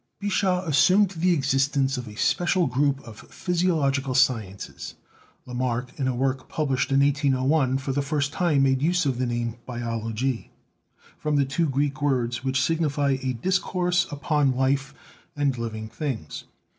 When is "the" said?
1.11-1.31, 7.91-8.01, 9.19-9.27, 11.35-11.45, 13.11-13.17